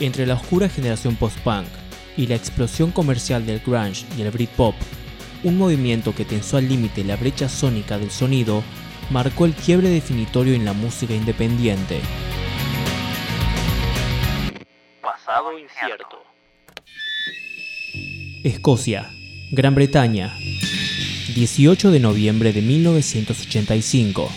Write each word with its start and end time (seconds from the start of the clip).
Entre 0.00 0.26
la 0.26 0.34
oscura 0.34 0.68
generación 0.68 1.16
post-punk 1.16 1.66
y 2.16 2.28
la 2.28 2.36
explosión 2.36 2.92
comercial 2.92 3.44
del 3.44 3.60
grunge 3.60 4.06
y 4.16 4.22
el 4.22 4.30
Britpop, 4.30 4.74
un 5.42 5.58
movimiento 5.58 6.14
que 6.14 6.24
tensó 6.24 6.56
al 6.56 6.68
límite 6.68 7.02
la 7.02 7.16
brecha 7.16 7.48
sónica 7.48 7.98
del 7.98 8.10
sonido 8.10 8.62
marcó 9.10 9.44
el 9.44 9.54
quiebre 9.54 9.88
definitorio 9.88 10.54
en 10.54 10.64
la 10.64 10.72
música 10.72 11.14
independiente. 11.14 12.00
Pasado 15.02 15.58
incierto. 15.58 16.22
Escocia, 18.44 19.10
Gran 19.50 19.74
Bretaña, 19.74 20.32
18 21.34 21.90
de 21.90 22.00
noviembre 22.00 22.52
de 22.52 22.62
1985. 22.62 24.30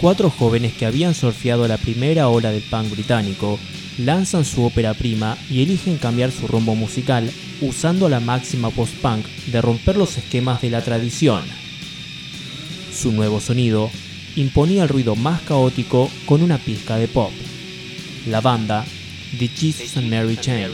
Cuatro 0.00 0.30
jóvenes 0.30 0.72
que 0.72 0.86
habían 0.86 1.14
surfeado 1.14 1.68
la 1.68 1.76
primera 1.76 2.28
ola 2.28 2.50
del 2.50 2.62
punk 2.62 2.90
británico 2.90 3.58
lanzan 3.98 4.46
su 4.46 4.64
ópera 4.64 4.94
prima 4.94 5.36
y 5.50 5.62
eligen 5.62 5.98
cambiar 5.98 6.30
su 6.32 6.46
rumbo 6.46 6.74
musical 6.74 7.30
usando 7.60 8.08
la 8.08 8.18
máxima 8.18 8.70
post-punk 8.70 9.26
de 9.52 9.60
romper 9.60 9.98
los 9.98 10.16
esquemas 10.16 10.62
de 10.62 10.70
la 10.70 10.80
tradición. 10.80 11.42
Su 12.90 13.12
nuevo 13.12 13.40
sonido 13.40 13.90
imponía 14.36 14.84
el 14.84 14.88
ruido 14.88 15.16
más 15.16 15.42
caótico 15.42 16.10
con 16.24 16.42
una 16.42 16.56
pizca 16.56 16.96
de 16.96 17.06
pop. 17.06 17.32
La 18.26 18.40
banda, 18.40 18.86
The 19.38 19.48
Jesus 19.48 19.98
and 19.98 20.08
Mary 20.08 20.38
Chain. 20.38 20.70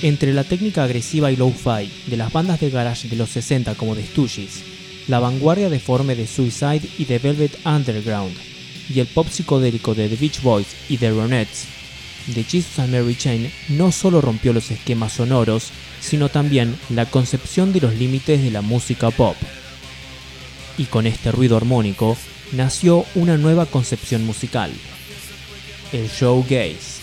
Entre 0.00 0.32
la 0.32 0.44
técnica 0.44 0.84
agresiva 0.84 1.32
y 1.32 1.36
low-fi 1.36 1.90
de 2.06 2.16
las 2.16 2.32
bandas 2.32 2.60
de 2.60 2.70
garage 2.70 3.08
de 3.08 3.16
los 3.16 3.30
60 3.30 3.74
como 3.74 3.96
The 3.96 4.06
Stooges, 4.06 4.62
la 5.08 5.18
vanguardia 5.18 5.68
deforme 5.68 6.14
de 6.14 6.26
Suicide 6.26 6.82
y 6.98 7.04
The 7.06 7.18
Velvet 7.18 7.58
Underground, 7.66 8.36
y 8.88 9.00
el 9.00 9.08
pop 9.08 9.26
psicodélico 9.28 9.94
de 9.94 10.08
The 10.08 10.16
Beach 10.16 10.40
Boys 10.42 10.68
y 10.88 10.98
The 10.98 11.10
Ronettes, 11.10 11.66
The 12.32 12.44
Jesus 12.44 12.78
and 12.78 12.92
Mary 12.92 13.16
Chain 13.16 13.50
no 13.70 13.90
solo 13.90 14.20
rompió 14.20 14.52
los 14.52 14.70
esquemas 14.70 15.14
sonoros, 15.14 15.70
sino 16.00 16.28
también 16.28 16.76
la 16.90 17.06
concepción 17.06 17.72
de 17.72 17.80
los 17.80 17.94
límites 17.94 18.42
de 18.42 18.50
la 18.50 18.60
música 18.60 19.10
pop. 19.10 19.36
Y 20.76 20.84
con 20.84 21.06
este 21.06 21.32
ruido 21.32 21.56
armónico 21.56 22.16
nació 22.52 23.04
una 23.14 23.36
nueva 23.36 23.66
concepción 23.66 24.24
musical, 24.24 24.70
el 25.92 26.08
showgaze. 26.08 26.98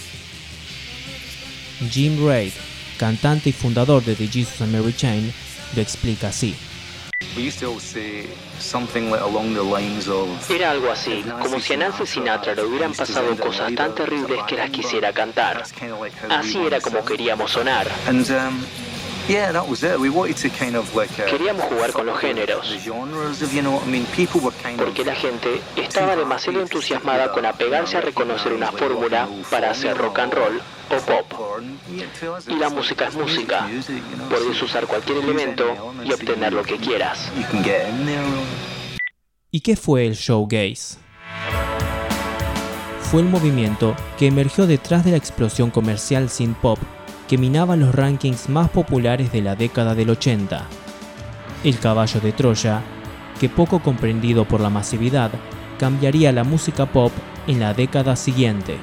Jim 1.91 2.25
Reid, 2.25 2.53
cantante 2.95 3.49
y 3.49 3.53
fundador 3.53 4.03
de 4.03 4.15
The 4.15 4.27
Jesus 4.27 4.61
and 4.61 4.73
Mary 4.73 4.93
Chain, 4.93 5.33
lo 5.75 5.81
explica 5.81 6.29
así. 6.29 6.55
Era 10.49 10.71
algo 10.71 10.91
así, 10.91 11.23
como 11.41 11.59
si 11.59 11.73
a 11.73 11.77
Nancy 11.77 12.05
Sinatra 12.05 12.55
le 12.55 12.63
hubieran 12.63 12.93
pasado 12.93 13.35
cosas 13.37 13.73
tan 13.75 13.95
terribles 13.95 14.39
que 14.47 14.55
las 14.55 14.69
quisiera 14.69 15.11
cantar. 15.13 15.63
Así 16.29 16.57
era 16.65 16.79
como 16.81 17.03
queríamos 17.03 17.51
sonar. 17.51 17.87
Queríamos 21.27 21.63
jugar 21.65 21.91
con 21.93 22.05
los 22.05 22.19
géneros. 22.19 22.77
Porque 24.77 25.03
la 25.03 25.15
gente 25.15 25.61
estaba 25.75 26.15
demasiado 26.15 26.61
entusiasmada 26.61 27.31
con 27.31 27.43
apegarse 27.45 27.97
a 27.97 28.01
reconocer 28.01 28.53
una 28.53 28.71
fórmula 28.71 29.27
para 29.49 29.71
hacer 29.71 29.97
rock 29.97 30.19
and 30.19 30.33
roll 30.33 30.61
o 30.91 30.97
pop. 30.97 31.59
Y 32.47 32.55
la 32.55 32.69
música 32.69 33.07
es 33.07 33.15
música. 33.15 33.67
Puedes 34.29 34.61
usar 34.61 34.85
cualquier 34.85 35.17
elemento 35.17 35.95
y 36.03 36.13
obtener 36.13 36.53
lo 36.53 36.61
que 36.61 36.77
quieras. 36.77 37.31
¿Y 39.49 39.61
qué 39.61 39.75
fue 39.75 40.05
el 40.05 40.13
showgaze? 40.13 40.99
Fue 43.01 43.21
el 43.21 43.27
movimiento 43.27 43.95
que 44.19 44.27
emergió 44.27 44.67
detrás 44.67 45.03
de 45.03 45.11
la 45.11 45.17
explosión 45.17 45.71
comercial 45.71 46.29
sin 46.29 46.53
pop 46.53 46.77
que 47.27 47.37
minaba 47.37 47.75
los 47.75 47.93
rankings 47.93 48.49
más 48.49 48.69
populares 48.69 49.31
de 49.31 49.41
la 49.41 49.55
década 49.55 49.95
del 49.95 50.11
80. 50.11 50.65
El 51.63 51.79
caballo 51.79 52.19
de 52.19 52.31
Troya, 52.31 52.81
que 53.39 53.49
poco 53.49 53.79
comprendido 53.81 54.47
por 54.47 54.61
la 54.61 54.69
masividad, 54.69 55.31
cambiaría 55.79 56.31
la 56.31 56.43
música 56.43 56.85
pop 56.85 57.11
en 57.47 57.59
la 57.59 57.73
década 57.73 58.15
siguiente. 58.15 58.77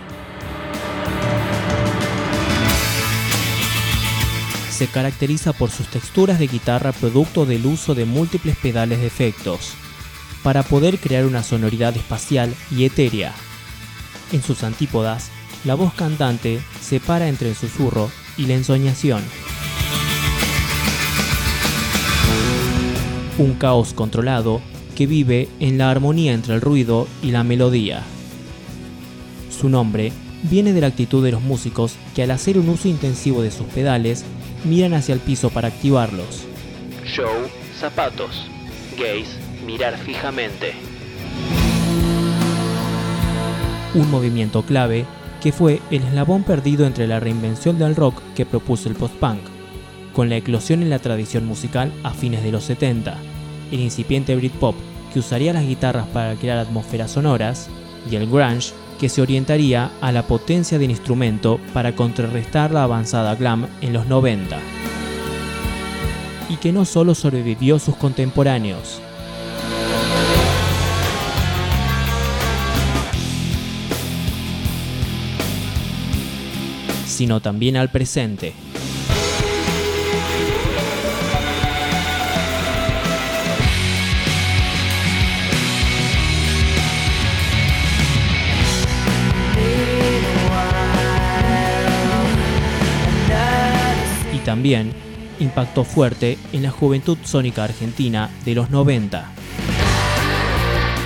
Se 4.71 4.89
caracteriza 4.89 5.53
por 5.53 5.71
sus 5.71 5.87
texturas 5.87 6.41
de 6.41 6.49
guitarra 6.49 6.93
producto 6.93 7.47
del 7.47 7.65
uso 7.67 7.95
de 7.95 8.05
múltiples 8.05 8.57
pedales 8.57 9.01
de 9.01 9.07
efectos, 9.07 9.75
para 10.43 10.65
poder 10.65 10.99
crear 10.99 11.25
una 11.25 11.45
sonoridad 11.45 11.97
espacial 11.97 12.53
y 12.71 12.85
etérea. 12.85 13.33
En 14.33 14.43
sus 14.43 14.65
antípodas, 14.65 15.31
la 15.65 15.77
voz 15.77 15.95
cantante 15.95 16.61
separa 16.81 17.29
entre 17.29 17.51
el 17.51 17.55
susurro 17.55 18.11
y 18.37 18.47
la 18.47 18.55
ensoñación. 18.55 19.23
Un 23.39 23.55
caos 23.55 23.95
controlado 23.95 24.61
que 24.95 25.07
vive 25.07 25.49
en 25.59 25.79
la 25.79 25.91
armonía 25.91 26.33
entre 26.33 26.55
el 26.55 26.61
ruido 26.61 27.09
y 27.23 27.31
la 27.31 27.45
melodía. 27.45 28.03
Su 29.51 29.69
nombre 29.69 30.13
viene 30.43 30.73
de 30.73 30.81
la 30.81 30.89
actitud 30.89 31.25
de 31.25 31.33
los 31.33 31.43
músicos 31.43 31.95
que 32.15 32.23
al 32.23 32.31
hacer 32.31 32.59
un 32.59 32.69
uso 32.69 32.89
intensivo 32.89 33.43
de 33.43 33.51
sus 33.51 33.67
pedales 33.67 34.25
miran 34.65 34.95
hacia 34.95 35.15
el 35.15 35.21
piso 35.21 35.51
para 35.51 35.69
activarlos. 35.69 36.45
Show, 37.05 37.49
zapatos. 37.79 38.47
Gaze, 38.97 39.39
mirar 39.67 39.97
fijamente. 39.99 40.73
Un 43.95 44.11
movimiento 44.11 44.63
clave 44.63 45.07
que 45.43 45.53
fue 45.53 45.81
el 45.91 46.03
eslabón 46.05 46.45
perdido 46.45 46.87
entre 46.87 47.07
la 47.07 47.19
reinvención 47.19 47.79
del 47.79 47.97
rock 47.97 48.23
que 48.35 48.47
propuso 48.47 48.89
el 48.89 48.95
post-punk, 48.95 49.41
con 50.13 50.29
la 50.29 50.37
eclosión 50.37 50.83
en 50.83 50.91
la 50.91 51.01
tradición 51.01 51.47
musical 51.47 51.93
a 52.05 52.11
fines 52.11 52.43
de 52.45 52.53
los 52.53 52.65
70, 52.65 53.17
el 53.73 53.81
incipiente 53.81 54.37
Britpop 54.37 54.77
que 55.13 55.19
usaría 55.19 55.53
las 55.53 55.67
guitarras 55.67 56.07
para 56.09 56.35
crear 56.37 56.59
atmósferas 56.59 57.11
sonoras, 57.11 57.69
y 58.11 58.17
el 58.17 58.29
grunge 58.29 58.73
que 58.99 59.09
se 59.09 59.21
orientaría 59.21 59.91
a 60.01 60.13
la 60.13 60.27
potencia 60.27 60.79
del 60.79 60.91
instrumento 60.91 61.61
para 61.73 61.95
contrarrestar 61.95 62.71
la 62.71 62.85
avanzada 62.85 63.35
glam 63.35 63.67
en 63.81 63.93
los 63.93 64.07
90. 64.07 64.59
Y 66.49 66.57
que 66.57 66.73
no 66.73 66.85
solo 66.85 67.15
sobrevivió 67.15 67.79
sus 67.79 67.97
contemporáneos, 67.97 69.01
sino 77.13 77.41
también 77.41 77.77
al 77.77 77.91
presente. 77.91 78.55
Y 94.35 94.39
también 94.39 94.93
impactó 95.39 95.85
fuerte 95.85 96.39
en 96.53 96.63
la 96.63 96.71
juventud 96.71 97.19
sónica 97.23 97.65
argentina 97.65 98.31
de 98.45 98.55
los 98.55 98.71
90. 98.71 99.31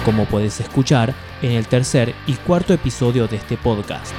Como 0.04 0.26
puedes 0.26 0.60
escuchar 0.60 1.14
en 1.42 1.50
el 1.50 1.66
tercer 1.66 2.14
y 2.26 2.34
cuarto 2.34 2.72
episodio 2.72 3.26
de 3.26 3.36
este 3.36 3.56
podcast. 3.56 4.14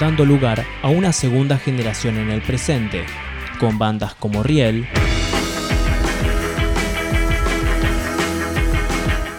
Dando 0.00 0.24
lugar 0.24 0.64
a 0.82 0.88
una 0.88 1.12
segunda 1.12 1.58
generación 1.58 2.18
en 2.18 2.30
el 2.30 2.40
presente, 2.40 3.04
con 3.58 3.78
bandas 3.78 4.14
como 4.14 4.44
Riel 4.44 4.86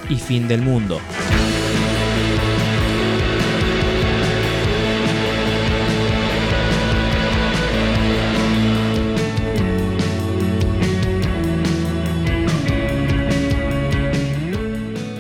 y 0.10 0.16
Fin 0.16 0.50
del 0.50 0.62
Mundo. 0.62 1.00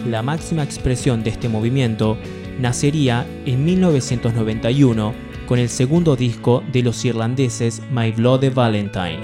La 0.05 0.21
máxima 0.21 0.63
expresión 0.63 1.23
de 1.23 1.29
este 1.29 1.47
movimiento 1.47 2.17
nacería 2.59 3.25
en 3.45 3.63
1991 3.63 5.28
con 5.49 5.57
el 5.57 5.69
segundo 5.69 6.15
disco 6.15 6.63
de 6.71 6.83
los 6.83 7.03
irlandeses 7.05 7.81
My 7.91 8.11
Blood 8.11 8.53
Valentine, 8.53 9.23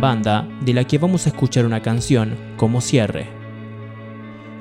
banda 0.00 0.48
de 0.62 0.72
la 0.72 0.84
que 0.84 0.96
vamos 0.96 1.26
a 1.26 1.28
escuchar 1.28 1.66
una 1.66 1.82
canción 1.82 2.34
como 2.56 2.80
cierre. 2.80 3.26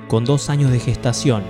Con 0.09 0.25
dos 0.25 0.49
años 0.49 0.69
de 0.69 0.81
gestación, 0.81 1.43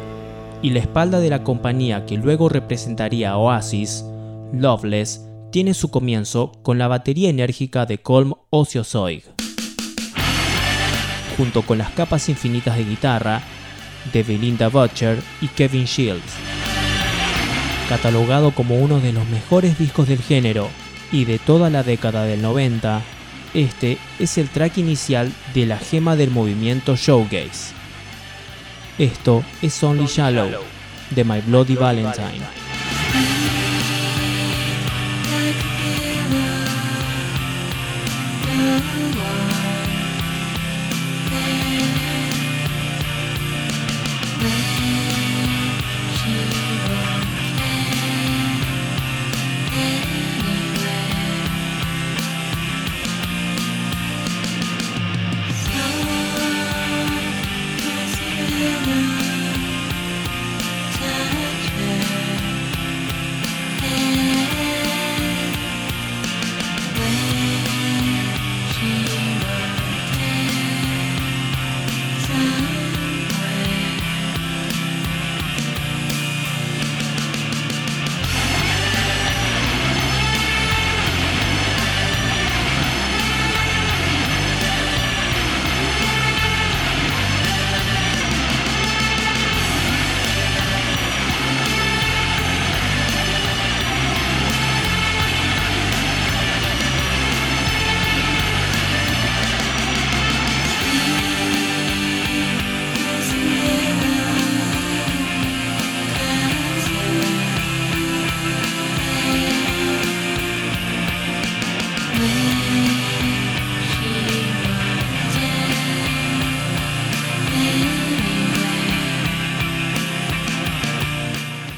y 0.61 0.69
la 0.69 0.79
espalda 0.79 1.19
de 1.19 1.31
la 1.31 1.43
compañía 1.43 2.05
que 2.05 2.17
luego 2.17 2.49
representaría 2.49 3.35
Oasis, 3.35 4.05
Loveless, 4.53 5.27
tiene 5.51 5.73
su 5.73 5.89
comienzo 5.89 6.51
con 6.61 6.77
la 6.77 6.87
batería 6.87 7.31
enérgica 7.31 7.87
de 7.87 7.97
Colm 7.97 8.35
Ociozoig, 8.51 9.23
junto 11.35 11.63
con 11.63 11.79
las 11.79 11.89
capas 11.93 12.29
infinitas 12.29 12.77
de 12.77 12.83
guitarra 12.83 13.41
de 14.13 14.21
Belinda 14.21 14.67
Butcher 14.67 15.19
y 15.41 15.47
Kevin 15.47 15.85
Shields. 15.85 16.46
Catalogado 17.89 18.51
como 18.51 18.75
uno 18.75 18.99
de 18.99 19.13
los 19.13 19.25
mejores 19.29 19.77
discos 19.79 20.09
del 20.09 20.21
género 20.21 20.69
y 21.11 21.23
de 21.23 21.39
toda 21.39 21.69
la 21.69 21.83
década 21.83 22.23
del 22.25 22.41
90, 22.41 23.01
este 23.53 23.97
es 24.19 24.37
el 24.37 24.49
track 24.49 24.77
inicial 24.77 25.31
de 25.53 25.65
la 25.65 25.77
gema 25.77 26.17
del 26.17 26.29
movimiento 26.29 26.97
showgaze. 26.97 27.73
Esto 28.97 29.41
es 29.61 29.81
Only 29.81 30.07
Shallow 30.07 30.49
de 31.11 31.23
My 31.23 31.39
Bloody 31.39 31.75
Valentine. 31.75 32.66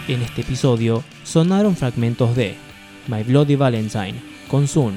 En 0.09 0.23
este 0.23 0.41
episodio 0.41 1.03
sonaron 1.23 1.75
fragmentos 1.75 2.35
de 2.35 2.55
My 3.07 3.21
Bloody 3.21 3.55
Valentine 3.55 4.15
con 4.49 4.67
Soon, 4.67 4.95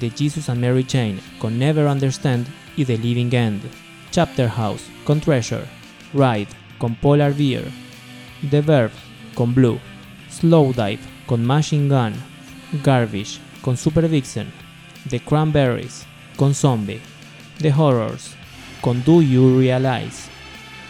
The 0.00 0.10
Jesus 0.10 0.48
and 0.48 0.60
Mary 0.60 0.82
Chain 0.82 1.20
con 1.38 1.60
Never 1.60 1.86
Understand 1.86 2.48
y 2.76 2.84
The 2.84 2.98
Living 2.98 3.32
End, 3.32 3.62
Chapter 4.10 4.48
House 4.48 4.82
con 5.04 5.20
Treasure, 5.20 5.62
Ride 6.12 6.48
con 6.78 6.96
Polar 6.96 7.32
Bear, 7.34 7.62
The 8.50 8.62
Verb 8.62 8.90
con 9.36 9.54
Blue, 9.54 9.78
Slow 10.28 10.72
Dive 10.72 10.98
con 11.26 11.44
Machine 11.44 11.88
Gun, 11.88 12.12
Garbage 12.82 13.38
con 13.60 13.76
Super 13.76 14.08
Vixen, 14.08 14.48
The 15.08 15.20
Cranberries 15.20 16.04
con 16.36 16.52
Zombie, 16.52 17.00
The 17.60 17.72
Horrors 17.72 18.34
con 18.80 19.04
Do 19.04 19.22
You 19.22 19.60
Realize, 19.60 20.28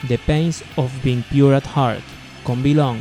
The 0.08 0.16
Pains 0.16 0.64
of 0.76 0.90
Being 1.04 1.22
Pure 1.30 1.54
at 1.54 1.66
Heart 1.66 2.02
con 2.44 2.62
Belong, 2.62 2.96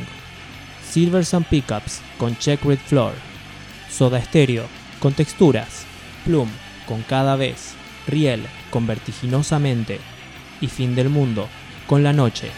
Silvers 0.92 1.34
and 1.34 1.46
Pickups 1.46 2.02
con 2.18 2.36
Check 2.38 2.66
Red 2.66 2.80
Floor, 2.80 3.14
Soda 3.90 4.22
Stereo 4.22 4.66
con 5.00 5.14
Texturas, 5.14 5.86
Plum 6.26 6.50
con 6.86 7.02
Cada 7.04 7.38
Vez, 7.38 7.76
Riel 8.08 8.46
con 8.70 8.86
Vertiginosamente 8.86 10.02
y 10.60 10.68
Fin 10.68 10.94
del 10.94 11.08
Mundo 11.08 11.48
con 11.88 12.04
La 12.04 12.12
Noche. 12.12 12.52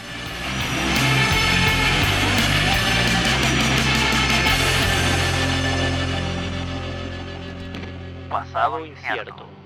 Pasado 8.28 8.84
incierto. 8.84 9.63